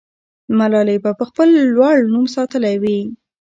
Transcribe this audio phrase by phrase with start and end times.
[0.57, 2.99] ملالۍ به خپل لوړ نوم ساتلی وي.